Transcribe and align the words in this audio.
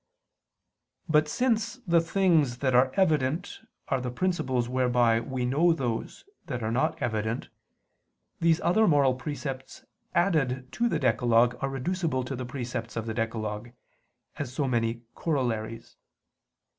But 1.07 1.27
since 1.27 1.75
the 1.85 2.01
things 2.01 2.57
that 2.57 2.73
are 2.73 2.91
evident 2.95 3.59
are 3.89 4.01
the 4.01 4.09
principles 4.09 4.67
whereby 4.67 5.19
we 5.19 5.45
know 5.45 5.73
those 5.73 6.25
that 6.47 6.63
are 6.63 6.71
not 6.71 6.99
evident, 6.99 7.49
these 8.39 8.59
other 8.61 8.87
moral 8.87 9.13
precepts 9.13 9.85
added 10.15 10.71
to 10.71 10.89
the 10.89 10.97
decalogue 10.97 11.55
are 11.61 11.69
reducible 11.69 12.23
to 12.23 12.35
the 12.35 12.45
precepts 12.47 12.95
of 12.95 13.05
the 13.05 13.13
decalogue, 13.13 13.73
as 14.37 14.51
so 14.51 14.67
many 14.67 15.03
corollaries. 15.13 15.97